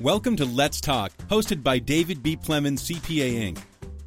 [0.00, 2.34] Welcome to Let's Talk, hosted by David B.
[2.34, 3.58] Plemons, CPA Inc.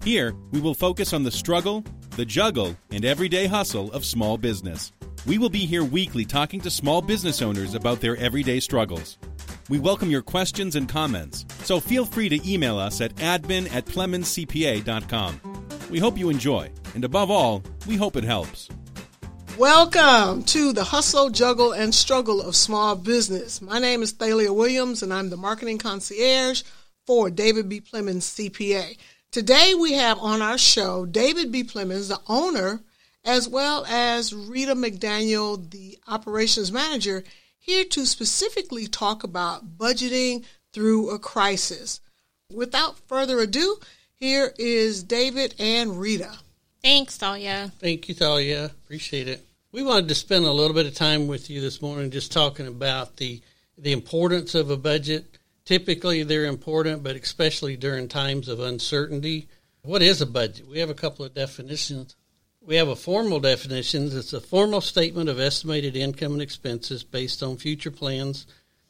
[0.04, 1.84] Here, we will focus on the struggle,
[2.16, 4.92] the juggle, and everyday hustle of small business.
[5.28, 9.20] We will be here weekly talking to small business owners about their everyday struggles.
[9.70, 13.86] We welcome your questions and comments, so feel free to email us at admin at
[13.86, 15.42] PlemonsCPA.com.
[15.92, 18.68] We hope you enjoy, and above all, we hope it helps.
[19.58, 23.62] Welcome to the hustle, juggle, and struggle of small business.
[23.62, 26.64] My name is Thalia Williams, and I'm the marketing concierge
[27.06, 27.80] for David B.
[27.80, 28.98] Plemons CPA.
[29.32, 31.64] Today we have on our show David B.
[31.64, 32.82] Plemons, the owner,
[33.24, 37.24] as well as Rita McDaniel, the operations manager,
[37.60, 42.02] here to specifically talk about budgeting through a crisis.
[42.52, 43.78] Without further ado,
[44.16, 46.40] here is David and Rita.
[46.82, 47.72] Thanks, Thalia.
[47.80, 48.66] Thank you, Thalia.
[48.66, 49.46] Appreciate it.
[49.74, 52.68] We wanted to spend a little bit of time with you this morning just talking
[52.68, 53.42] about the
[53.76, 55.40] the importance of a budget.
[55.66, 59.48] Typically, they're important, but especially during times of uncertainty.
[59.82, 60.68] What is a budget?
[60.68, 62.16] We have a couple of definitions.
[62.62, 64.16] We have a formal definition.
[64.16, 68.46] It's a formal statement of estimated income and expenses based on future plans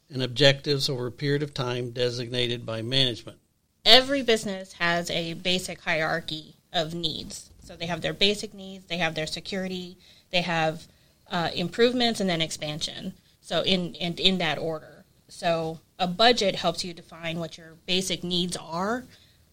[0.10, 3.38] and objectives over a period of time designated by management.
[3.86, 7.52] Every business has a basic hierarchy of needs.
[7.64, 9.96] So they have their basic needs, they have their security,
[10.34, 10.88] they have
[11.32, 13.14] uh, improvements, and then expansion.
[13.40, 15.06] So in, in in that order.
[15.30, 19.06] So a budget helps you define what your basic needs are,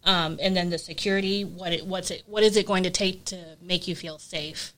[0.04, 1.44] um, and then the security.
[1.44, 4.72] What it what's it what is it going to take to make you feel safe,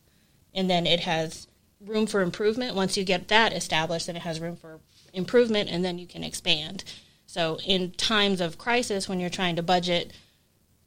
[0.55, 1.47] and then it has
[1.81, 2.77] room for improvement.
[2.77, 4.81] Once you get that established, then it has room for
[5.13, 6.85] improvement, and then you can expand.
[7.27, 10.13] So in times of crisis, when you're trying to budget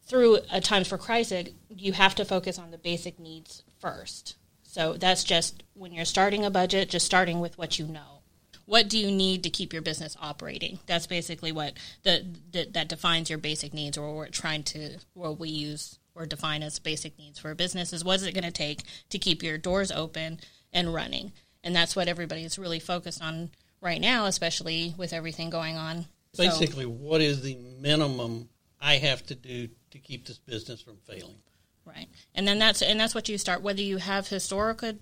[0.04, 4.36] through a times for crisis, you have to focus on the basic needs first.
[4.76, 8.20] So that's just when you're starting a budget, just starting with what you know.
[8.66, 10.80] What do you need to keep your business operating?
[10.86, 14.98] That's basically what the, the that defines your basic needs, or what we're trying to,
[15.14, 18.34] what we use or define as basic needs for a business is what is it
[18.34, 18.82] going to take
[19.12, 20.42] to keep your doors open
[20.74, 21.32] and running,
[21.64, 26.04] and that's what everybody's really focused on right now, especially with everything going on.
[26.38, 28.50] Basically, so, what is the minimum
[28.82, 31.38] I have to do to keep this business from failing?
[31.86, 33.62] Right, and then that's and that's what you start.
[33.62, 34.94] Whether you have historical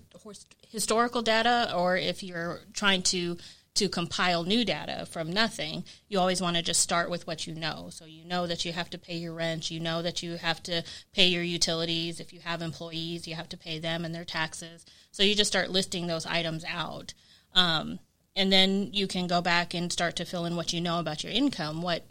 [0.68, 3.38] historical data or if you're trying to
[3.74, 7.54] to compile new data from nothing, you always want to just start with what you
[7.54, 7.88] know.
[7.90, 10.62] So you know that you have to pay your rent, you know that you have
[10.64, 12.20] to pay your utilities.
[12.20, 14.86] If you have employees, you have to pay them and their taxes.
[15.10, 17.14] So you just start listing those items out.
[17.52, 17.98] Um,
[18.36, 21.24] and then you can go back and start to fill in what you know about
[21.24, 21.82] your income.
[21.82, 22.06] What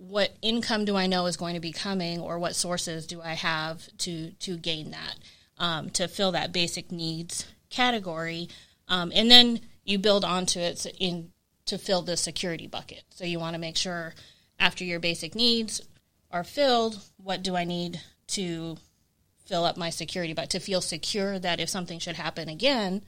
[0.00, 3.34] what income do I know is going to be coming, or what sources do I
[3.34, 5.16] have to to gain that
[5.58, 8.48] um, to fill that basic needs category,
[8.88, 11.32] um, and then you build onto it in
[11.66, 13.04] to fill the security bucket.
[13.10, 14.14] So you want to make sure
[14.58, 15.82] after your basic needs
[16.30, 18.78] are filled, what do I need to
[19.44, 23.02] fill up my security but to feel secure that if something should happen again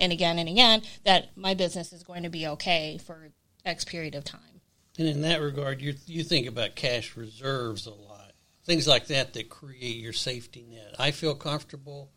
[0.00, 3.30] and again and again that my business is going to be okay for
[3.64, 4.53] X period of time.
[4.98, 8.32] And in that regard, you you think about cash reserves a lot,
[8.64, 10.94] things like that that create your safety net.
[10.98, 12.10] I feel comfortable.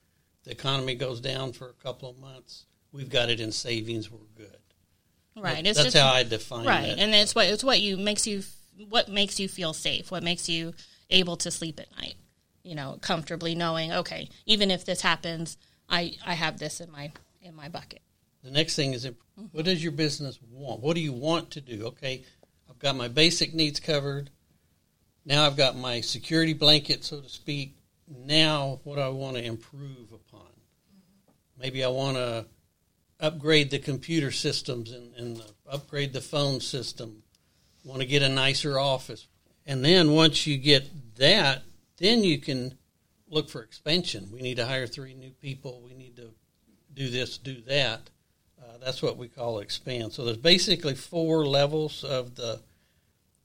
[0.43, 2.65] The economy goes down for a couple of months.
[2.91, 4.11] We've got it in savings.
[4.11, 4.57] We're good.
[5.35, 5.57] Right.
[5.57, 6.85] That, that's just, how I define right.
[6.85, 6.89] it.
[6.89, 8.43] Right, and it's what it's what you makes you
[8.89, 10.11] what makes you feel safe.
[10.11, 10.73] What makes you
[11.09, 12.15] able to sleep at night.
[12.63, 15.57] You know, comfortably knowing, okay, even if this happens,
[15.89, 17.11] I I have this in my
[17.41, 18.01] in my bucket.
[18.44, 19.09] The next thing is,
[19.51, 20.81] what does your business want?
[20.81, 21.85] What do you want to do?
[21.88, 22.23] Okay,
[22.77, 24.29] I've got my basic needs covered.
[25.25, 27.75] Now I've got my security blanket, so to speak.
[28.07, 30.51] Now, what I want to improve upon?
[31.59, 32.45] Maybe I want to
[33.19, 37.23] upgrade the computer systems and, and upgrade the phone system.
[37.83, 39.27] Want to get a nicer office.
[39.65, 41.63] And then once you get that,
[41.97, 42.77] then you can
[43.27, 44.29] look for expansion.
[44.31, 45.81] We need to hire three new people.
[45.83, 46.29] We need to
[46.94, 48.11] do this, do that.
[48.77, 50.13] Uh, that's what we call expand.
[50.13, 52.62] So there's basically four levels of the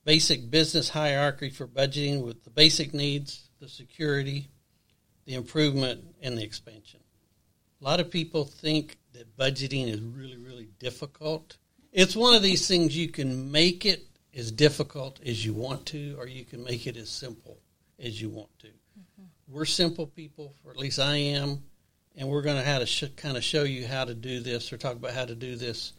[0.04, 4.48] basic business hierarchy for budgeting with the basic needs, the security,
[5.24, 7.00] the improvement, and the expansion.
[7.80, 11.56] A lot of people think that budgeting is really, really difficult.
[11.92, 16.16] It's one of these things you can make it as difficult as you want to,
[16.18, 17.58] or you can make it as simple
[17.98, 18.68] as you want to.
[18.68, 19.24] Mm-hmm.
[19.48, 21.62] We're simple people, or at least I am,
[22.16, 24.72] and we're going to have to sh- kind of show you how to do this
[24.72, 25.92] or talk about how to do this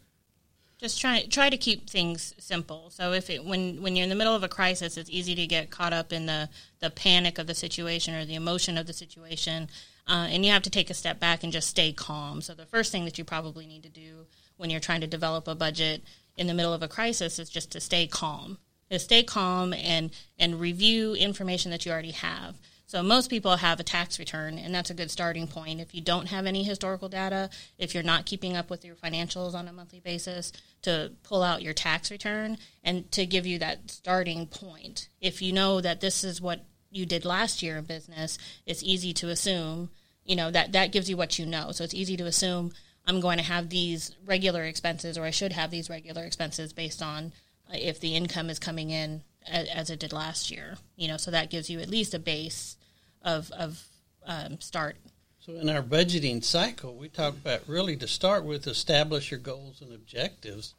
[0.84, 2.90] just try try to keep things simple.
[2.90, 5.48] So if it when when you're in the middle of a crisis, it's easy to
[5.48, 6.50] get caught up in the
[6.82, 9.70] the panic of the situation or the emotion of the situation,
[10.08, 12.42] uh, and you have to take a step back and just stay calm.
[12.42, 14.26] So the first thing that you probably need to do
[14.58, 16.04] when you're trying to develop a budget
[16.36, 18.58] in the middle of a crisis is just to stay calm.
[18.90, 22.56] is stay calm and and review information that you already have.
[22.94, 25.82] So most people have a tax return, and that's a good starting point.
[25.82, 27.50] If you don't have any historical data,
[27.80, 30.54] if you're not keeping up with your financials on a monthly basis,
[30.84, 35.08] to pull out your tax return and to give you that starting point.
[35.20, 38.38] If you know that this is what you did last year in business,
[38.68, 39.90] it's easy to assume,
[40.24, 41.72] you know, that that gives you what you know.
[41.72, 42.74] So it's easy to assume
[43.08, 47.02] I'm going to have these regular expenses, or I should have these regular expenses based
[47.02, 47.34] on
[47.72, 50.76] uh, if the income is coming in as, as it did last year.
[50.96, 52.78] You know, so that gives you at least a base
[53.24, 53.84] of of
[54.26, 54.98] um, start.
[55.40, 59.82] So in our budgeting cycle, we talk about really to start with establish your goals
[59.82, 60.74] and objectives.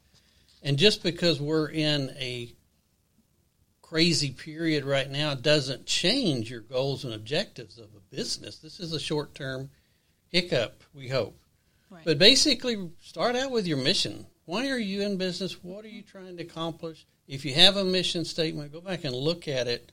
[0.63, 2.51] And just because we're in a
[3.83, 8.57] crazy period right now doesn't change your goals and objectives of a business.
[8.57, 9.69] This is a short term
[10.29, 11.39] hiccup, we hope.
[11.91, 12.05] Right.
[12.05, 14.27] But basically, start out with your mission.
[14.47, 15.63] Why are you in business?
[15.63, 17.07] What are you trying to accomplish?
[17.29, 19.93] If you have a mission statement, go back and look at it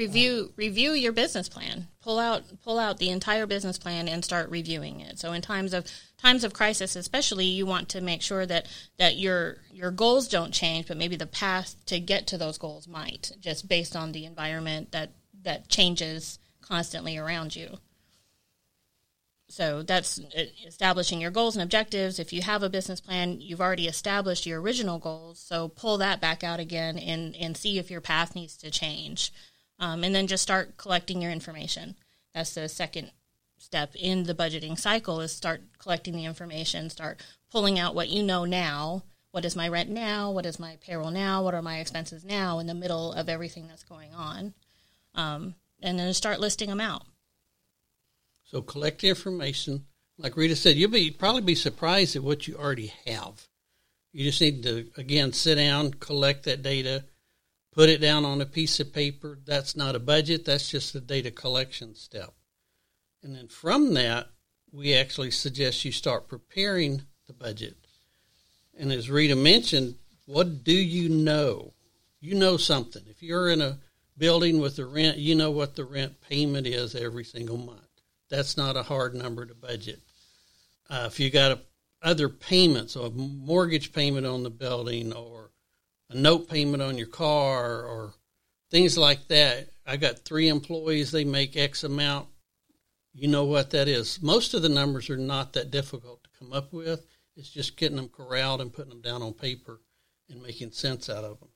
[0.00, 1.86] review review your business plan.
[2.02, 5.18] Pull out pull out the entire business plan and start reviewing it.
[5.18, 5.84] So in times of
[6.16, 8.66] times of crisis especially you want to make sure that
[8.98, 12.88] that your your goals don't change but maybe the path to get to those goals
[12.88, 15.10] might just based on the environment that
[15.42, 17.76] that changes constantly around you.
[19.48, 22.20] So that's uh, establishing your goals and objectives.
[22.20, 26.22] If you have a business plan you've already established your original goals so pull that
[26.22, 29.30] back out again and and see if your path needs to change
[29.80, 31.96] um, and then just start collecting your information.
[32.34, 33.10] That's the second
[33.58, 38.22] step in the budgeting cycle is start collecting the information, start pulling out what you
[38.22, 39.02] know now.
[39.32, 40.30] What is my rent now?
[40.30, 41.42] What is my payroll now?
[41.42, 44.54] What are my expenses now in the middle of everything that's going on?
[45.14, 47.02] Um, and then start listing them out.
[48.44, 49.86] So collect the information.
[50.18, 53.46] Like Rita said, you'll be probably be surprised at what you already have.
[54.12, 57.04] You just need to again sit down, collect that data,
[57.72, 59.38] put it down on a piece of paper.
[59.44, 62.34] That's not a budget, that's just a data collection step.
[63.22, 64.28] And then from that,
[64.72, 67.76] we actually suggest you start preparing the budget.
[68.78, 69.96] And as Rita mentioned,
[70.26, 71.74] what do you know?
[72.20, 73.02] You know something.
[73.08, 73.78] If you're in a
[74.16, 77.80] building with the rent, you know what the rent payment is every single month.
[78.28, 80.00] That's not a hard number to budget.
[80.88, 81.60] Uh, if you got a,
[82.02, 85.49] other payments, or a mortgage payment on the building, or
[86.10, 88.12] a note payment on your car or
[88.70, 89.70] things like that.
[89.86, 92.28] I got three employees, they make X amount.
[93.12, 94.22] You know what that is.
[94.22, 97.06] Most of the numbers are not that difficult to come up with.
[97.36, 99.80] It's just getting them corralled and putting them down on paper
[100.28, 101.48] and making sense out of them.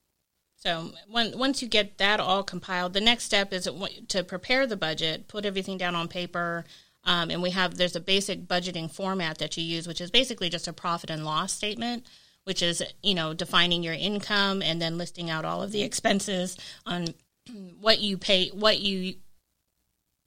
[0.56, 3.68] So when, once you get that all compiled, the next step is
[4.08, 6.64] to prepare the budget, put everything down on paper,
[7.04, 10.48] um, and we have there's a basic budgeting format that you use, which is basically
[10.48, 12.06] just a profit and loss statement
[12.44, 16.56] which is you know defining your income and then listing out all of the expenses
[16.87, 17.08] on
[17.81, 19.14] what you pay what you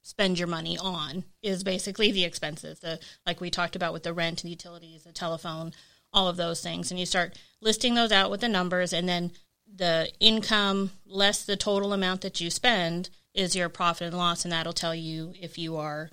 [0.02, 4.14] spend your money on is basically the expenses the like we talked about with the
[4.14, 5.74] rent and utilities the telephone
[6.14, 6.92] all of those things.
[6.92, 9.32] And you start listing those out with the numbers and then
[9.72, 14.44] the income less the total amount that you spend is your profit and loss.
[14.44, 16.10] And that'll tell you if you are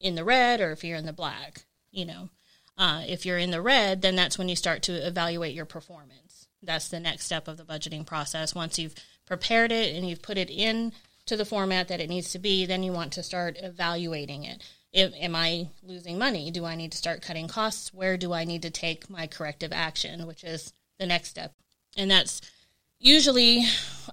[0.00, 2.28] in the red or if you're in the black you know
[2.78, 6.46] uh, if you're in the red, then that's when you start to evaluate your performance.
[6.62, 8.54] That's the next step of the budgeting process.
[8.54, 8.94] Once you've
[9.26, 10.92] prepared it and you've put it in
[11.26, 14.62] to the format that it needs to be, then you want to start evaluating it.
[14.92, 16.50] If, am I losing money?
[16.50, 17.92] Do I need to start cutting costs?
[17.92, 21.54] Where do I need to take my corrective action, which is the next step?
[21.96, 22.40] And that's
[23.00, 23.64] usually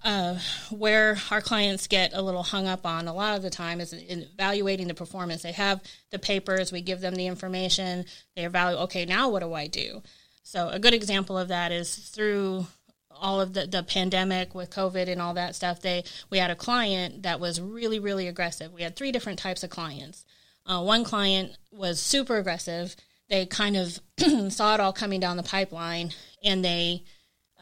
[0.03, 0.37] uh,
[0.69, 3.91] where our clients get a little hung up on a lot of the time is
[3.91, 5.41] in evaluating the performance.
[5.41, 9.53] They have the papers, we give them the information, they evaluate, okay, now what do
[9.53, 10.03] I do?
[10.43, 12.67] So, a good example of that is through
[13.09, 15.81] all of the, the pandemic with COVID and all that stuff.
[15.81, 18.71] They we had a client that was really really aggressive.
[18.71, 20.25] We had three different types of clients.
[20.65, 22.95] Uh, one client was super aggressive.
[23.29, 23.99] They kind of
[24.53, 26.11] saw it all coming down the pipeline,
[26.43, 27.03] and they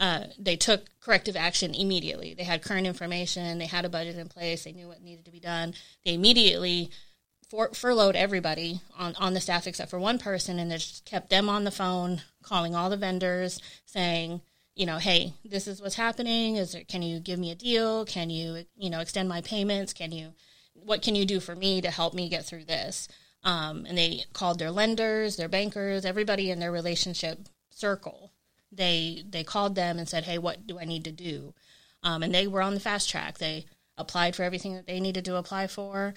[0.03, 2.33] uh, they took corrective action immediately.
[2.33, 5.31] They had current information, they had a budget in place, they knew what needed to
[5.31, 5.73] be done.
[6.03, 6.91] They immediately
[7.71, 11.47] furloughed everybody on, on the staff except for one person and they just kept them
[11.47, 14.41] on the phone, calling all the vendors, saying,
[14.75, 16.57] you know, hey, this is what's happening.
[16.57, 18.03] Is there, can you give me a deal?
[18.03, 19.93] Can you, you know, extend my payments?
[19.93, 20.33] Can you,
[20.73, 23.07] what can you do for me to help me get through this?
[23.45, 28.32] Um, and they called their lenders, their bankers, everybody in their relationship circle
[28.75, 31.53] they they called them and said, "Hey, what do I need to do?"
[32.03, 33.37] Um, and they were on the fast track.
[33.37, 33.65] They
[33.97, 36.13] applied for everything that they needed to apply for.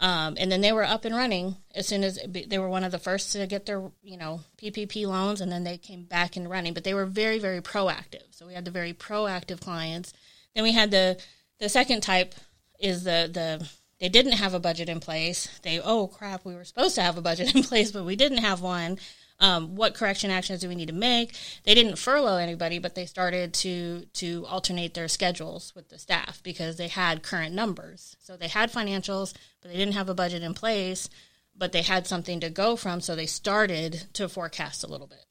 [0.00, 2.92] Um, and then they were up and running as soon as they were one of
[2.92, 6.48] the first to get their, you know, PPP loans, and then they came back and
[6.48, 6.72] running.
[6.72, 8.22] But they were very, very proactive.
[8.30, 10.12] So we had the very proactive clients.
[10.54, 11.18] Then we had the
[11.58, 12.34] the second type
[12.78, 13.68] is the the
[13.98, 15.48] they didn't have a budget in place.
[15.62, 18.38] They oh crap, we were supposed to have a budget in place, but we didn't
[18.38, 18.98] have one.
[19.40, 21.34] Um, what correction actions do we need to make?
[21.62, 26.42] They didn't furlough anybody, but they started to to alternate their schedules with the staff
[26.42, 28.16] because they had current numbers.
[28.18, 31.08] So they had financials, but they didn't have a budget in place,
[31.56, 33.00] but they had something to go from.
[33.00, 35.24] So they started to forecast a little bit,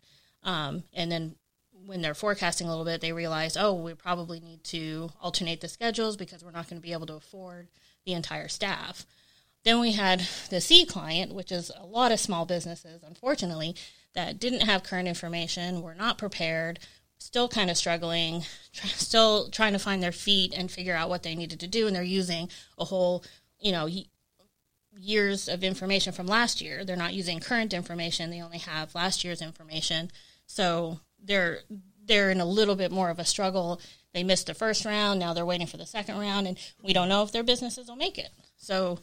[0.44, 1.36] um, and then
[1.86, 5.68] when they're forecasting a little bit, they realize, oh, we probably need to alternate the
[5.68, 7.70] schedules because we're not going to be able to afford
[8.06, 9.06] the entire staff.
[9.64, 13.76] Then we had the C client, which is a lot of small businesses, unfortunately,
[14.14, 16.80] that didn't have current information, were not prepared,
[17.18, 21.24] still kind of struggling, try, still trying to find their feet and figure out what
[21.24, 21.88] they needed to do.
[21.88, 23.24] And they're using a whole,
[23.60, 23.90] you know,
[25.00, 26.84] years of information from last year.
[26.84, 28.30] They're not using current information.
[28.30, 30.12] They only have last year's information.
[30.46, 31.60] So they're
[32.06, 33.82] they're in a little bit more of a struggle.
[34.14, 35.20] They missed the first round.
[35.20, 37.98] Now they're waiting for the second round, and we don't know if their businesses will
[37.98, 38.30] make it.
[38.56, 39.00] So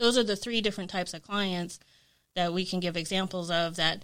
[0.00, 1.78] those are the three different types of clients
[2.34, 4.02] that we can give examples of that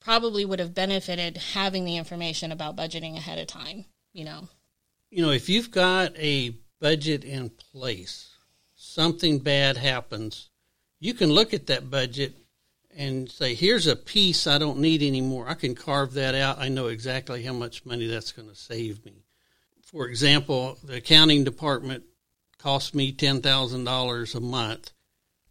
[0.00, 4.48] probably would have benefited having the information about budgeting ahead of time, you know.
[5.10, 8.36] You know, if you've got a budget in place,
[8.76, 10.50] something bad happens,
[11.00, 12.36] you can look at that budget
[12.94, 15.48] and say, here's a piece I don't need anymore.
[15.48, 16.58] I can carve that out.
[16.58, 19.24] I know exactly how much money that's going to save me.
[19.82, 22.04] For example, the accounting department
[22.58, 24.92] costs me $10,000 a month.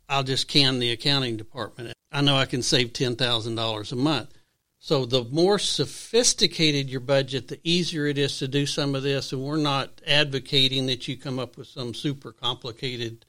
[0.09, 1.93] I'll just can the accounting department.
[2.11, 4.33] I know I can save $10,000 a month.
[4.79, 9.33] So the more sophisticated your budget, the easier it is to do some of this.
[9.33, 13.25] And we're not advocating that you come up with some super complicated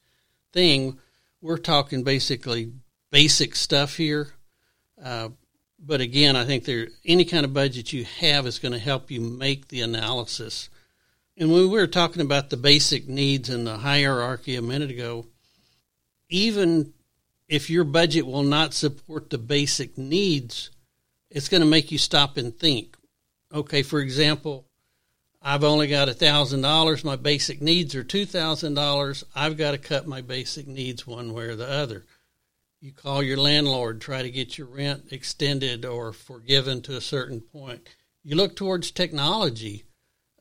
[0.52, 0.98] thing.
[1.40, 2.72] We're talking basically
[3.10, 4.34] basic stuff here.
[5.02, 5.30] Uh,
[5.78, 9.10] but again, I think there any kind of budget you have is going to help
[9.10, 10.68] you make the analysis.
[11.36, 15.26] And when we were talking about the basic needs and the hierarchy a minute ago,
[16.28, 16.92] even
[17.48, 20.70] if your budget will not support the basic needs,
[21.30, 22.96] it's going to make you stop and think.
[23.52, 24.66] Okay, for example,
[25.40, 27.04] I've only got a thousand dollars.
[27.04, 29.24] My basic needs are two thousand dollars.
[29.34, 32.04] I've got to cut my basic needs one way or the other.
[32.80, 37.40] You call your landlord, try to get your rent extended or forgiven to a certain
[37.40, 37.88] point.
[38.22, 39.84] You look towards technology.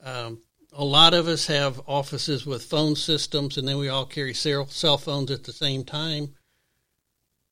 [0.04, 0.40] Um,
[0.78, 4.66] a lot of us have offices with phone systems, and then we all carry cell
[4.66, 6.36] phones at the same time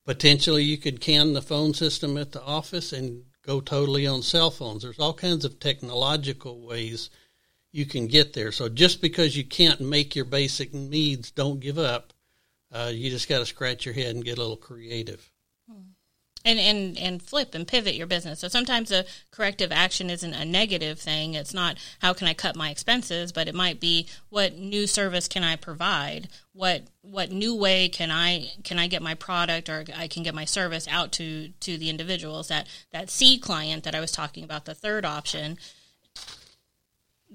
[0.05, 4.51] potentially you could can the phone system at the office and go totally on cell
[4.51, 4.83] phones.
[4.83, 7.09] There's all kinds of technological ways
[7.71, 8.51] you can get there.
[8.51, 12.13] So just because you can't make your basic needs, don't give up.
[12.71, 15.29] Uh, you just got to scratch your head and get a little creative
[16.45, 18.39] and and and flip and pivot your business.
[18.39, 21.33] So sometimes a corrective action isn't a negative thing.
[21.33, 25.27] It's not how can I cut my expenses, but it might be what new service
[25.27, 26.29] can I provide?
[26.53, 30.35] What what new way can I can I get my product or I can get
[30.35, 34.43] my service out to to the individuals that that C client that I was talking
[34.43, 35.57] about the third option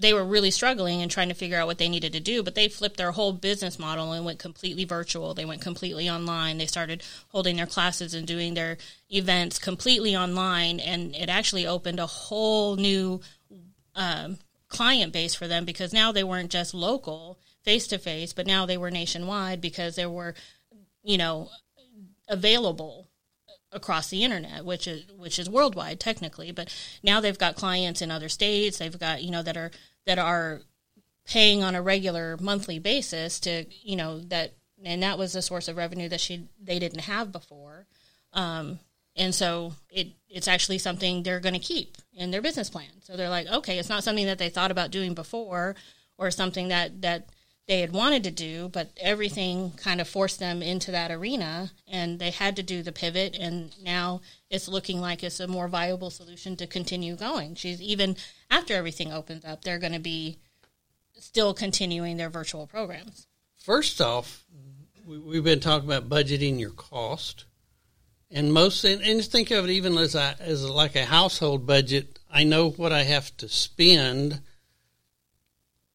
[0.00, 2.54] they were really struggling and trying to figure out what they needed to do, but
[2.54, 5.34] they flipped their whole business model and went completely virtual.
[5.34, 6.58] They went completely online.
[6.58, 8.78] They started holding their classes and doing their
[9.10, 13.20] events completely online, and it actually opened a whole new
[13.94, 14.38] um,
[14.68, 18.64] client base for them because now they weren't just local, face to face, but now
[18.64, 20.34] they were nationwide because they were,
[21.02, 21.50] you know,
[22.28, 23.08] available
[23.72, 26.50] across the internet, which is which is worldwide technically.
[26.50, 28.78] But now they've got clients in other states.
[28.78, 29.70] They've got you know that are
[30.06, 30.60] that are
[31.26, 34.54] paying on a regular monthly basis to you know that
[34.84, 37.86] and that was a source of revenue that she they didn't have before.
[38.32, 38.78] Um,
[39.16, 42.90] and so it it's actually something they're going to keep in their business plan.
[43.02, 45.74] So they're like, okay, it's not something that they thought about doing before,
[46.16, 47.28] or something that that
[47.70, 52.18] they had wanted to do, but everything kind of forced them into that arena and
[52.18, 56.10] they had to do the pivot and now it's looking like it's a more viable
[56.10, 57.54] solution to continue going.
[57.54, 58.16] She's even
[58.50, 60.38] after everything opens up, they're going to be
[61.20, 63.28] still continuing their virtual programs.
[63.56, 64.44] First off,
[65.06, 67.44] we, have been talking about budgeting your cost.
[68.32, 72.18] And most, and, and think of it even as a, as like a household budget.
[72.28, 74.40] I know what I have to spend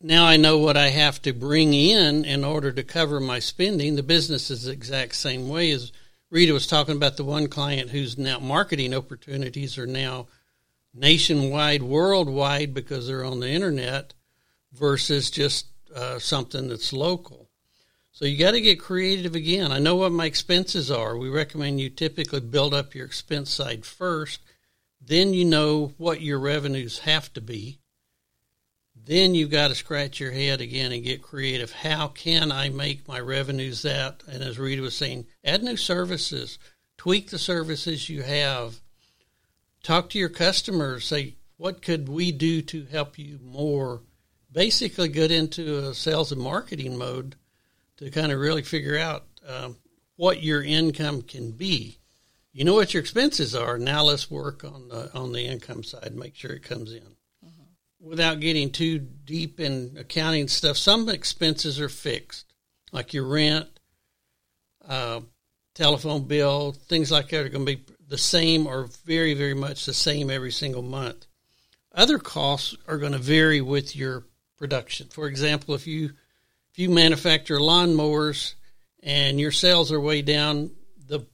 [0.05, 3.95] now I know what I have to bring in in order to cover my spending.
[3.95, 5.91] The business is the exact same way as
[6.29, 10.27] Rita was talking about the one client whose now marketing opportunities are now
[10.93, 14.13] nationwide, worldwide because they're on the internet
[14.73, 17.49] versus just uh, something that's local.
[18.11, 19.71] So you got to get creative again.
[19.71, 21.17] I know what my expenses are.
[21.17, 24.39] We recommend you typically build up your expense side first.
[25.01, 27.79] Then you know what your revenues have to be.
[29.05, 31.71] Then you've got to scratch your head again and get creative.
[31.71, 34.23] How can I make my revenues that?
[34.27, 36.57] And as Rita was saying, add new services,
[36.97, 38.81] tweak the services you have,
[39.83, 44.01] talk to your customers, say, what could we do to help you more?
[44.51, 47.35] Basically, get into a sales and marketing mode
[47.97, 49.77] to kind of really figure out um,
[50.15, 51.99] what your income can be.
[52.53, 53.77] You know what your expenses are.
[53.77, 56.15] Now let's work on the on the income side.
[56.15, 57.14] Make sure it comes in.
[58.05, 62.45] Without getting too deep in accounting stuff, some expenses are fixed,
[62.91, 63.67] like your rent,
[64.87, 65.21] uh,
[65.73, 69.85] telephone bill, things like that are going to be the same or very very much
[69.85, 71.25] the same every single month.
[71.95, 74.23] Other costs are going to vary with your
[74.59, 75.07] production.
[75.07, 76.11] For example, if you
[76.71, 78.53] if you manufacture lawnmowers
[79.01, 80.69] and your sales are way down,
[81.07, 81.25] the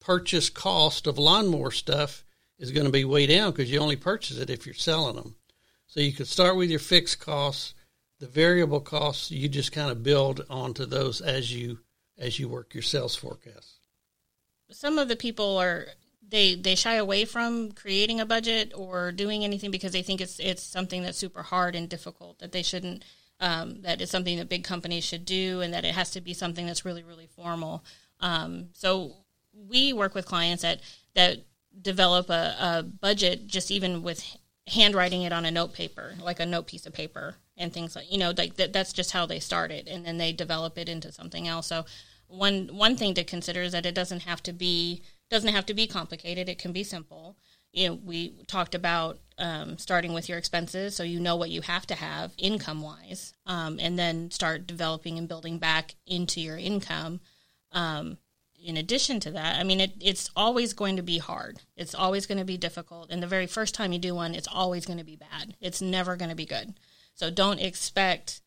[0.00, 2.22] purchase cost of lawnmower stuff
[2.56, 5.34] is going to be way down because you only purchase it if you're selling them.
[5.94, 7.72] So you could start with your fixed costs,
[8.18, 11.78] the variable costs you just kind of build onto those as you
[12.18, 13.78] as you work your sales forecast.
[14.72, 15.86] Some of the people are
[16.28, 20.40] they they shy away from creating a budget or doing anything because they think it's
[20.40, 23.04] it's something that's super hard and difficult that they shouldn't
[23.38, 26.34] um, that is something that big companies should do and that it has to be
[26.34, 27.84] something that's really, really formal.
[28.18, 29.12] Um, so
[29.52, 30.80] we work with clients that,
[31.14, 31.44] that
[31.80, 36.46] develop a, a budget just even with handwriting it on a note paper, like a
[36.46, 39.38] note piece of paper and things like, you know, like that, that's just how they
[39.38, 39.88] started.
[39.88, 41.66] And then they develop it into something else.
[41.66, 41.84] So
[42.26, 45.74] one, one thing to consider is that it doesn't have to be, doesn't have to
[45.74, 46.48] be complicated.
[46.48, 47.36] It can be simple
[47.74, 51.60] you know, we talked about um, starting with your expenses so you know what you
[51.60, 56.56] have to have income wise, um, and then start developing and building back into your
[56.56, 57.20] income.
[57.72, 58.18] Um,
[58.64, 61.60] in addition to that, I mean, it, it's always going to be hard.
[61.76, 63.10] It's always going to be difficult.
[63.10, 65.54] And the very first time you do one, it's always going to be bad.
[65.60, 66.74] It's never going to be good.
[67.14, 68.40] So don't expect,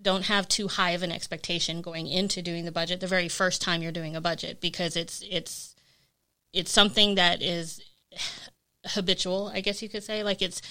[0.00, 3.60] don't have too high of an expectation going into doing the budget the very first
[3.60, 5.76] time you're doing a budget because it's, it's,
[6.52, 7.82] it's something that is
[8.86, 10.22] habitual, I guess you could say.
[10.22, 10.62] Like it's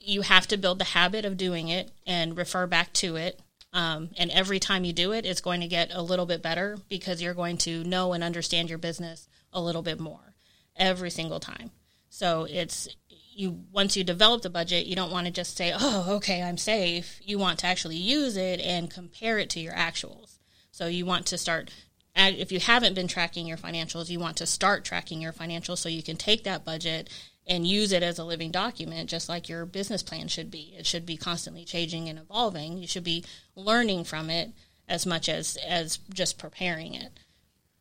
[0.00, 3.40] you have to build the habit of doing it and refer back to it.
[3.72, 6.78] Um, and every time you do it, it's going to get a little bit better
[6.88, 10.34] because you're going to know and understand your business a little bit more
[10.76, 11.70] every single time.
[12.10, 12.88] So it's
[13.34, 16.58] you once you develop the budget, you don't want to just say, "Oh, okay, I'm
[16.58, 20.38] safe." You want to actually use it and compare it to your actuals.
[20.70, 21.70] So you want to start
[22.14, 25.88] if you haven't been tracking your financials, you want to start tracking your financials so
[25.88, 27.08] you can take that budget
[27.52, 30.74] and use it as a living document, just like your business plan should be.
[30.78, 32.78] It should be constantly changing and evolving.
[32.78, 34.52] You should be learning from it
[34.88, 37.12] as much as as just preparing it.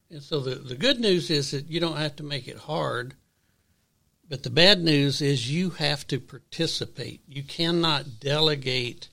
[0.09, 3.13] And so the the good news is that you don't have to make it hard.
[4.27, 7.21] But the bad news is you have to participate.
[7.25, 9.07] You cannot delegate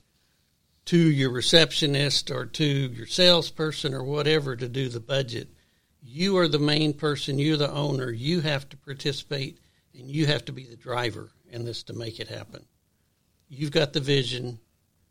[0.85, 5.47] to your receptionist or to your salesperson or whatever to do the budget.
[6.01, 8.11] You are the main person, you're the owner.
[8.11, 9.59] You have to participate
[9.99, 12.65] and you have to be the driver in this to make it happen.
[13.47, 14.59] You've got the vision.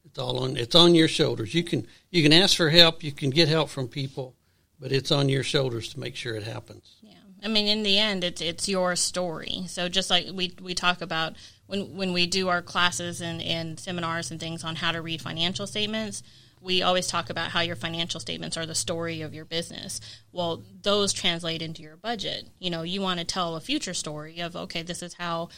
[0.04, 1.54] It's all on it's on your shoulders.
[1.54, 4.34] You can you can ask for help, you can get help from people,
[4.80, 6.96] but it's on your shoulders to make sure it happens.
[7.02, 7.14] Yeah.
[7.42, 9.64] I mean in the end it's it's your story.
[9.66, 11.34] So just like we we talk about
[11.66, 15.20] when when we do our classes and, and seminars and things on how to read
[15.20, 16.22] financial statements,
[16.68, 20.02] we always talk about how your financial statements are the story of your business.
[20.32, 22.46] Well, those translate into your budget.
[22.58, 25.48] You know, you want to tell a future story of, okay, this is how,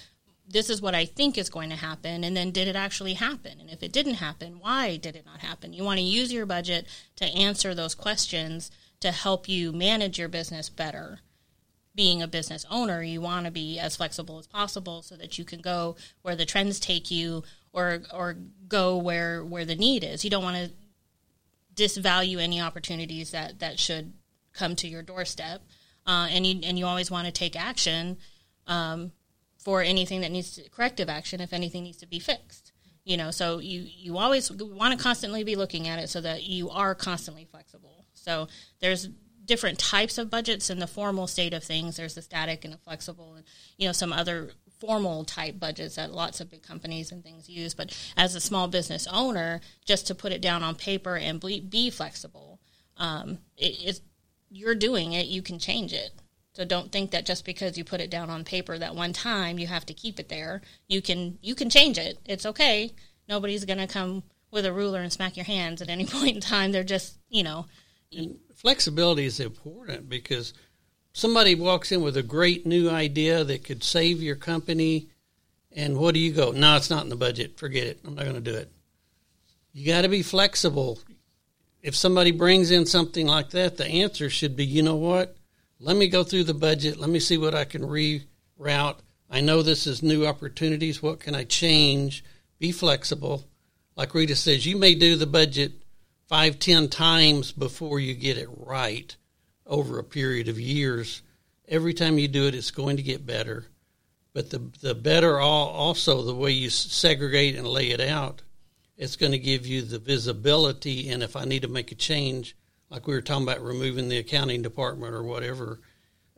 [0.46, 2.22] this is what I think is going to happen.
[2.22, 3.58] And then did it actually happen?
[3.58, 5.72] And if it didn't happen, why did it not happen?
[5.72, 8.70] You want to use your budget to answer those questions
[9.00, 11.18] to help you manage your business better.
[11.92, 15.44] Being a business owner, you want to be as flexible as possible so that you
[15.44, 17.42] can go where the trends take you
[17.72, 18.36] or or
[18.68, 20.22] go where where the need is.
[20.24, 20.70] You don't want to
[21.74, 24.12] disvalue any opportunities that that should
[24.52, 25.62] come to your doorstep,
[26.06, 28.18] uh, and you and you always want to take action
[28.66, 29.12] um,
[29.58, 32.72] for anything that needs to, corrective action if anything needs to be fixed.
[33.04, 36.44] You know, so you you always want to constantly be looking at it so that
[36.44, 38.04] you are constantly flexible.
[38.14, 38.48] So
[38.80, 39.08] there's
[39.44, 41.96] different types of budgets in the formal state of things.
[41.96, 43.44] There's the static and the flexible, and
[43.78, 44.50] you know some other
[44.80, 47.74] formal type budgets that lots of big companies and things use.
[47.74, 51.90] But as a small business owner, just to put it down on paper and be,
[51.90, 52.58] flexible,
[52.96, 54.00] um, it,
[54.50, 55.26] you're doing it.
[55.26, 56.12] You can change it.
[56.54, 59.58] So don't think that just because you put it down on paper that one time
[59.58, 60.62] you have to keep it there.
[60.88, 62.18] You can you can change it.
[62.24, 62.92] It's okay.
[63.28, 66.72] Nobody's gonna come with a ruler and smack your hands at any point in time.
[66.72, 67.66] They're just you know
[68.12, 70.52] And flexibility is important because
[71.12, 75.08] somebody walks in with a great new idea that could save your company,
[75.72, 76.50] and what do you go?
[76.50, 77.58] No, it's not in the budget.
[77.58, 78.00] Forget it.
[78.04, 78.70] I'm not going to do it.
[79.72, 80.98] You got to be flexible.
[81.82, 85.36] If somebody brings in something like that, the answer should be, you know what?
[85.78, 86.98] Let me go through the budget.
[86.98, 88.96] Let me see what I can reroute.
[89.30, 91.02] I know this is new opportunities.
[91.02, 92.24] What can I change?
[92.58, 93.44] Be flexible.
[93.96, 95.72] Like Rita says, you may do the budget
[96.26, 99.16] five, ten times before you get it right
[99.70, 101.22] over a period of years.
[101.68, 103.64] Every time you do it, it's going to get better.
[104.34, 108.42] But the the better all, also the way you segregate and lay it out,
[108.96, 111.08] it's going to give you the visibility.
[111.08, 112.56] And if I need to make a change,
[112.90, 115.80] like we were talking about removing the accounting department or whatever,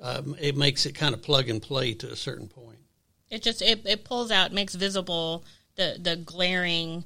[0.00, 2.78] um, it makes it kind of plug and play to a certain point.
[3.30, 5.44] It just it, it pulls out, makes visible
[5.76, 7.04] the the glaring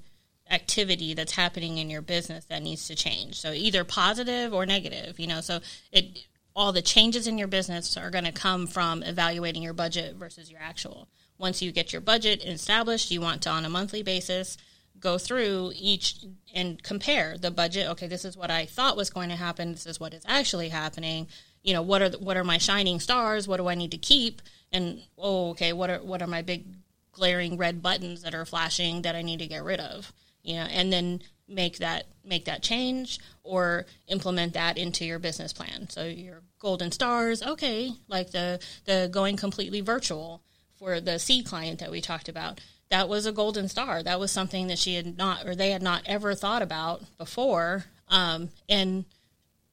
[0.50, 3.40] activity that's happening in your business that needs to change.
[3.40, 5.40] So either positive or negative, you know.
[5.40, 5.60] So
[5.92, 10.16] it all the changes in your business are going to come from evaluating your budget
[10.16, 11.08] versus your actual.
[11.38, 14.56] Once you get your budget established, you want to on a monthly basis
[14.98, 17.88] go through each and compare the budget.
[17.88, 19.72] Okay, this is what I thought was going to happen.
[19.72, 21.28] This is what is actually happening.
[21.62, 23.46] You know, what are the, what are my shining stars?
[23.46, 24.40] What do I need to keep?
[24.72, 26.64] And oh, okay, what are what are my big
[27.12, 30.12] glaring red buttons that are flashing that I need to get rid of?
[30.46, 35.52] You know, and then make that make that change or implement that into your business
[35.52, 35.88] plan.
[35.90, 40.42] So your golden stars, okay, like the the going completely virtual
[40.78, 42.60] for the C client that we talked about.
[42.88, 44.02] That was a golden star.
[44.02, 47.86] That was something that she had not or they had not ever thought about before.
[48.08, 49.04] Um, and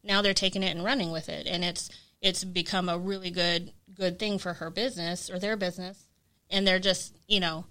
[0.04, 3.72] now they're taking it and running with it and it's it's become a really good
[3.94, 6.08] good thing for her business or their business
[6.50, 7.66] and they're just, you know,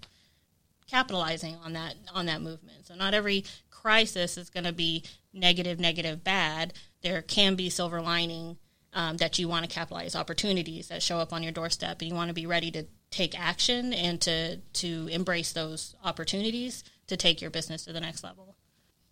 [0.89, 2.87] capitalizing on that on that movement.
[2.87, 6.73] So not every crisis is going to be negative, negative, bad.
[7.01, 8.57] There can be silver lining
[8.93, 12.15] um, that you want to capitalize opportunities that show up on your doorstep, and you
[12.15, 17.41] want to be ready to take action and to to embrace those opportunities to take
[17.41, 18.55] your business to the next level.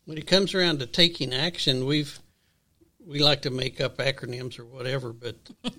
[0.06, 2.20] When it comes around to taking action, we've
[3.06, 5.36] we like to make up acronyms or whatever, but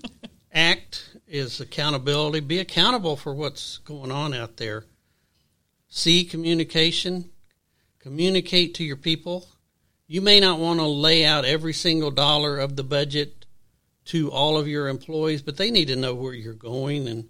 [0.52, 2.40] ACT is accountability.
[2.40, 4.84] Be accountable for what's going on out there.
[5.94, 7.28] C, communication.
[7.98, 9.46] Communicate to your people.
[10.06, 13.44] You may not want to lay out every single dollar of the budget
[14.06, 17.28] to all of your employees, but they need to know where you're going and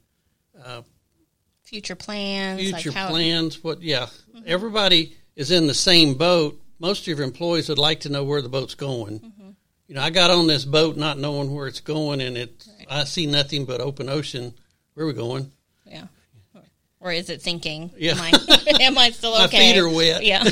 [0.65, 0.83] uh,
[1.65, 2.61] future plans.
[2.61, 3.65] Future like plans.
[3.65, 3.83] What?
[3.83, 4.45] Yeah, mm-hmm.
[4.47, 6.63] everybody is in the same boat.
[6.79, 9.19] Most of your employees would like to know where the boat's going.
[9.19, 9.51] Mm-hmm.
[9.89, 12.87] You know, I got on this boat not knowing where it's going, and it right.
[12.89, 14.55] I see nothing but open ocean.
[14.95, 15.51] Where are we going?
[15.85, 16.07] Yeah
[17.03, 17.91] or is it sinking?
[17.97, 18.13] Yeah.
[18.13, 19.59] Am I, am I still okay?
[19.59, 20.25] My feet are wet.
[20.25, 20.45] Yeah.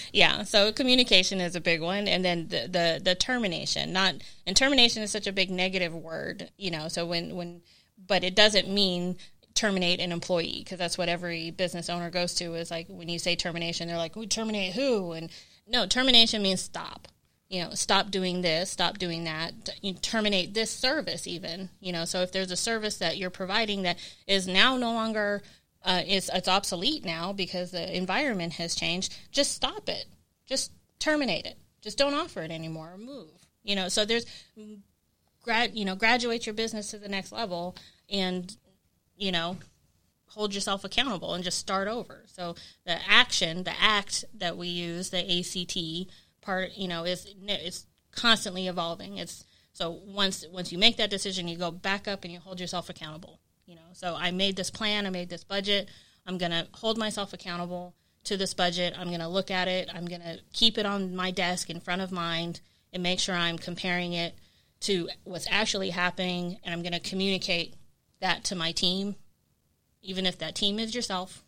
[0.12, 0.42] yeah.
[0.42, 3.92] So communication is a big one, and then the, the the termination.
[3.92, 6.88] Not and termination is such a big negative word, you know.
[6.88, 7.62] So when when,
[8.06, 9.16] but it doesn't mean
[9.54, 13.18] terminate an employee because that's what every business owner goes to is like when you
[13.18, 15.12] say termination, they're like, we terminate who?
[15.12, 15.30] And
[15.68, 17.08] no, termination means stop
[17.52, 22.06] you know, stop doing this, stop doing that, you terminate this service even, you know,
[22.06, 25.42] so if there's a service that you're providing that is now no longer,
[25.84, 30.06] uh, it's, it's obsolete now because the environment has changed, just stop it.
[30.46, 31.58] Just terminate it.
[31.82, 33.28] Just don't offer it anymore or move,
[33.62, 34.24] you know, so there's,
[35.42, 37.76] grad, you know, graduate your business to the next level
[38.08, 38.56] and,
[39.18, 39.58] you know,
[40.28, 42.24] hold yourself accountable and just start over.
[42.28, 42.54] So
[42.86, 46.10] the action, the act that we use, the ACT,
[46.42, 49.16] part you know is it's constantly evolving.
[49.16, 52.60] It's so once once you make that decision you go back up and you hold
[52.60, 53.80] yourself accountable you know.
[53.94, 55.88] So i made this plan i made this budget.
[56.26, 58.94] I'm going to hold myself accountable to this budget.
[58.96, 59.88] I'm going to look at it.
[59.92, 62.60] I'm going to keep it on my desk in front of mind
[62.92, 64.34] and make sure i'm comparing it
[64.80, 66.58] to what's actually happening.
[66.64, 67.74] And i'm going to communicate
[68.20, 69.16] that to my team
[70.02, 71.42] even if that team is yourself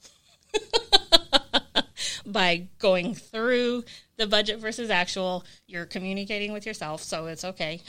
[2.34, 3.84] by going through
[4.18, 5.46] the budget versus actual.
[5.66, 7.80] You're communicating with yourself, so it's okay.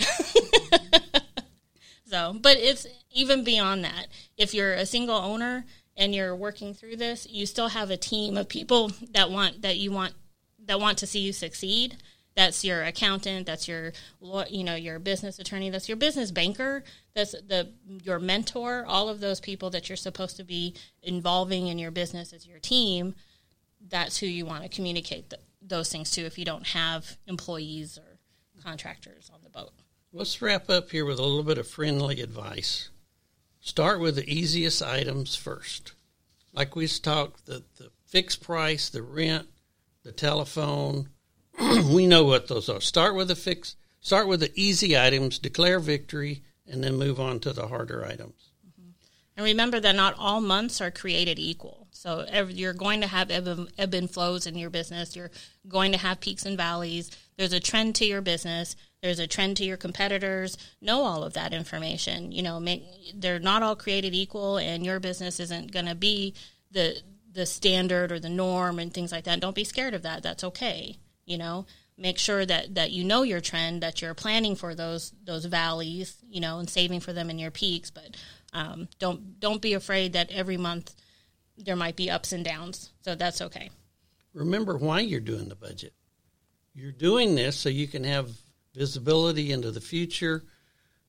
[2.05, 4.07] so, but it's even beyond that.
[4.37, 5.65] If you're a single owner
[5.97, 9.77] and you're working through this, you still have a team of people that want that
[9.77, 10.13] you want
[10.65, 11.97] that want to see you succeed.
[12.35, 13.45] That's your accountant.
[13.45, 13.93] That's your,
[14.49, 15.69] you know, your business attorney.
[15.69, 16.83] That's your business banker.
[17.15, 17.71] That's the
[18.03, 18.83] your mentor.
[18.85, 22.59] All of those people that you're supposed to be involving in your business as your
[22.59, 23.15] team
[23.87, 27.97] that's who you want to communicate the, those things to if you don't have employees
[27.97, 28.19] or
[28.63, 29.71] contractors on the boat.
[30.11, 32.89] Let's wrap up here with a little bit of friendly advice.
[33.59, 35.93] Start with the easiest items first.
[36.53, 39.47] Like we talked, the, the fixed price, the rent,
[40.03, 41.09] the telephone,
[41.59, 42.81] we know what those are.
[42.81, 43.75] Start with the fix.
[43.99, 45.39] Start with the easy items.
[45.39, 48.51] Declare victory, and then move on to the harder items.
[48.65, 48.91] Mm-hmm.
[49.37, 51.84] And remember that not all months are created equal.
[51.95, 55.15] So every, you're going to have ebb, ebb and flows in your business.
[55.15, 55.31] You're
[55.67, 57.09] going to have peaks and valleys.
[57.37, 58.75] There's a trend to your business.
[59.01, 60.57] There's a trend to your competitors.
[60.81, 62.33] Know all of that information.
[62.33, 62.83] You know, make,
[63.15, 66.35] they're not all created equal, and your business isn't going to be
[66.71, 66.97] the
[67.31, 69.41] the standard or the norm and things like that.
[69.41, 70.23] Don't be scared of that.
[70.23, 70.97] That's okay.
[71.25, 71.65] You know,
[71.97, 76.17] make sure that that you know your trend, that you're planning for those those valleys,
[76.29, 77.89] you know, and saving for them in your peaks.
[77.89, 78.15] But
[78.53, 80.93] um, don't don't be afraid that every month
[81.57, 82.91] there might be ups and downs.
[83.01, 83.69] So that's okay.
[84.33, 85.93] Remember why you're doing the budget.
[86.73, 88.31] You're doing this so you can have
[88.73, 90.43] visibility into the future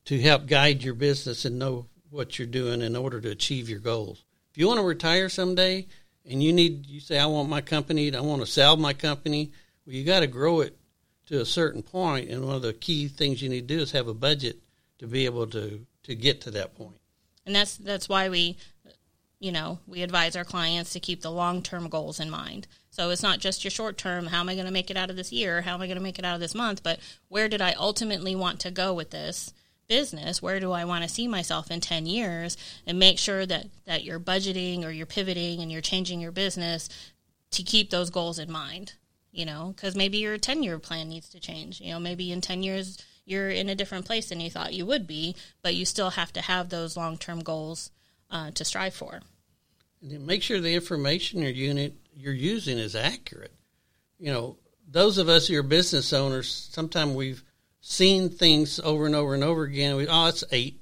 [0.05, 3.79] to help guide your business and know what you're doing in order to achieve your
[3.79, 4.23] goals.
[4.51, 5.87] If you want to retire someday
[6.25, 9.51] and you need you say I want my company, I want to sell my company,
[9.85, 10.77] well you got to grow it
[11.25, 13.91] to a certain point and one of the key things you need to do is
[13.91, 14.57] have a budget
[14.99, 16.91] to be able to to get to that point.
[16.91, 17.01] point
[17.45, 18.55] and that's that's why we
[19.39, 22.67] you know we advise our clients to keep the long-term goals in mind.
[22.89, 25.09] So it's not just your short term how am i going to make it out
[25.09, 25.61] of this year?
[25.61, 26.83] How am i going to make it out of this month?
[26.83, 29.53] But where did i ultimately want to go with this
[29.87, 30.41] business?
[30.41, 32.57] Where do i want to see myself in 10 years?
[32.85, 36.89] And make sure that that you're budgeting or you're pivoting and you're changing your business
[37.51, 38.93] to keep those goals in mind
[39.33, 39.71] you know?
[39.75, 41.79] Because maybe your 10 year plan needs to change.
[41.79, 44.85] You know maybe in 10 years you're in a different place than you thought you
[44.85, 47.91] would be, but you still have to have those long term goals
[48.29, 49.21] uh, to strive for.
[50.01, 53.53] And then make sure the information your unit you're using is accurate.
[54.19, 57.43] You know, those of us who are business owners, sometimes we've
[57.81, 59.95] seen things over and over and over again.
[59.95, 60.81] We, oh, it's eight.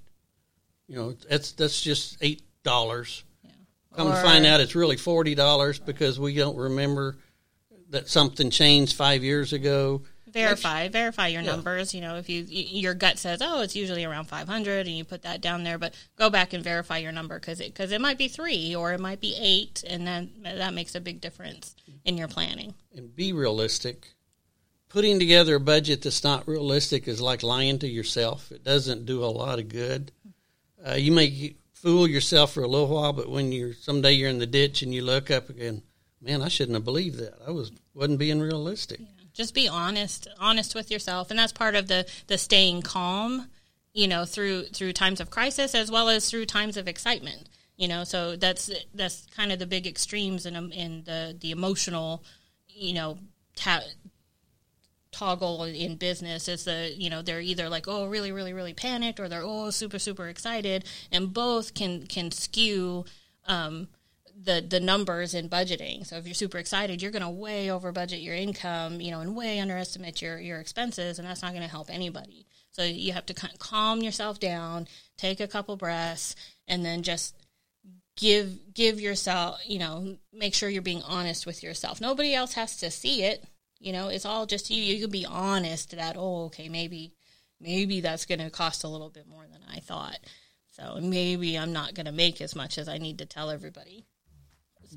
[0.87, 3.23] You know, that's that's just eight dollars.
[3.43, 3.51] Yeah.
[3.95, 7.17] Come or, to find out, it's really forty dollars because we don't remember
[7.89, 10.03] that something changed five years ago
[10.35, 11.51] verify verify your yeah.
[11.51, 15.05] numbers you know if you your gut says oh it's usually around 500 and you
[15.05, 18.01] put that down there but go back and verify your number because it because it
[18.01, 21.75] might be three or it might be eight and then that makes a big difference
[22.03, 22.73] in your planning.
[22.95, 24.13] And be realistic.
[24.89, 28.51] Putting together a budget that's not realistic is like lying to yourself.
[28.51, 30.11] It doesn't do a lot of good.
[30.87, 34.39] Uh, you may fool yourself for a little while but when you're someday you're in
[34.39, 35.83] the ditch and you look up again
[36.19, 37.35] man i shouldn't have believed that.
[37.45, 38.99] I was wasn't being realistic.
[38.99, 41.29] Yeah just be honest honest with yourself.
[41.29, 43.49] And that's part of the the staying calm
[43.93, 47.87] you know through through times of crisis as well as through times of excitement you
[47.87, 48.03] know.
[48.03, 52.23] So that's that's kind of the big extremes in in the the emotional
[52.67, 53.17] you know
[53.55, 53.83] ta-
[55.11, 59.19] toggle in business is the you know they're either like oh really really really panicked
[59.19, 60.85] or they're oh super super excited.
[61.11, 63.05] And both can can skew
[63.47, 63.87] um,
[64.45, 66.05] the the numbers in budgeting.
[66.05, 69.19] So if you're super excited, you're going to way over budget your income, you know,
[69.19, 72.45] and way underestimate your your expenses, and that's not going to help anybody.
[72.71, 76.35] So you have to calm yourself down, take a couple breaths,
[76.67, 77.35] and then just
[78.17, 81.99] give give yourself, you know, make sure you're being honest with yourself.
[81.99, 83.43] Nobody else has to see it.
[83.79, 84.81] You know, it's all just you.
[84.81, 87.13] You can be honest that oh, okay, maybe
[87.59, 90.19] maybe that's going to cost a little bit more than I thought.
[90.75, 94.05] So maybe I'm not going to make as much as I need to tell everybody.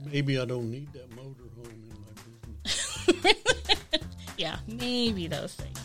[0.03, 0.11] So.
[0.11, 2.13] Maybe I don't need that motor home in my
[3.13, 3.35] business.
[4.37, 5.79] yeah, maybe those things.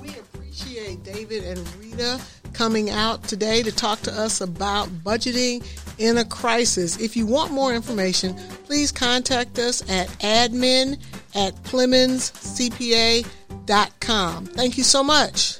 [0.00, 2.20] We appreciate David and Rita
[2.52, 5.62] coming out today to talk to us about budgeting
[5.98, 6.98] in a crisis.
[7.00, 10.98] If you want more information, please contact us at admin
[11.34, 14.46] at PlemonsCPA.com.
[14.46, 15.58] Thank you so much.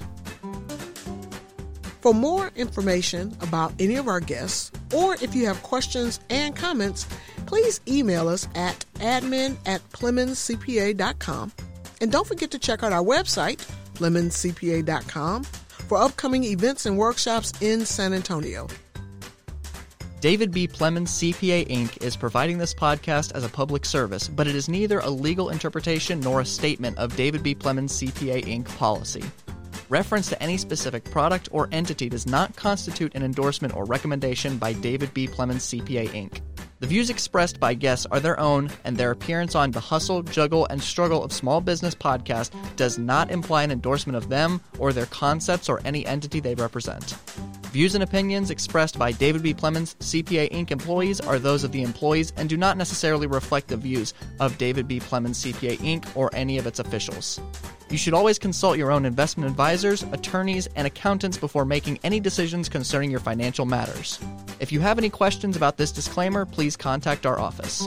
[2.01, 7.07] For more information about any of our guests, or if you have questions and comments,
[7.49, 11.51] please email us at admin at PlemonsCPA.com.
[12.01, 17.87] And don't forget to check out our website, PlemonsCPA.com, for upcoming events and workshops in
[17.87, 18.69] San Antonio.
[20.21, 20.69] David B.
[20.69, 22.03] Plemons CPA Inc.
[22.03, 26.21] is providing this podcast as a public service, but it is neither a legal interpretation
[26.21, 27.55] nor a statement of David B.
[27.55, 28.67] Plemons CPA Inc.
[28.77, 29.25] policy.
[29.89, 34.75] Reference to any specific product or entity does not constitute an endorsement or recommendation by
[34.75, 35.27] David B.
[35.27, 36.41] Plemons CPA Inc.
[36.81, 40.67] The views expressed by guests are their own, and their appearance on the Hustle, Juggle,
[40.71, 45.07] and Struggle of Small Business podcast does not imply an endorsement of them or their
[45.07, 47.17] concepts or any entity they represent.
[47.73, 49.53] Views and opinions expressed by David B.
[49.53, 50.71] Plemons, CPA Inc.
[50.71, 54.89] employees are those of the employees and do not necessarily reflect the views of David
[54.89, 54.99] B.
[54.99, 56.07] Plemons, CPA Inc.
[56.17, 57.39] or any of its officials.
[57.91, 62.71] You should always consult your own investment advisors, attorneys, and accountants before making any decisions
[62.71, 64.19] concerning your financial matters.
[64.61, 67.87] If you have any questions about this disclaimer, please contact our office.